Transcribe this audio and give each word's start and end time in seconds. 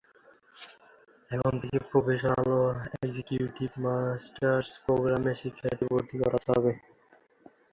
এখন 1.31 1.53
থেকে 1.61 1.77
প্রফেশনাল 1.89 2.47
ও 2.59 2.63
এক্সিকিউটিভ 2.97 3.69
মাস্টার্স 3.83 4.69
প্রোগ্রামে 4.83 5.33
শিক্ষার্থী 5.41 5.85
ভর্তি 5.91 6.15
করা 6.21 6.39
যাবে। 6.47 6.71